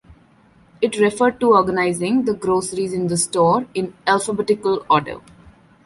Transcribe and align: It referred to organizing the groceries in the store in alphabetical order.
It 0.81 0.97
referred 0.99 1.39
to 1.41 1.53
organizing 1.53 2.25
the 2.25 2.33
groceries 2.33 2.91
in 2.91 3.05
the 3.05 3.17
store 3.17 3.67
in 3.75 3.93
alphabetical 4.07 4.83
order. 4.89 5.19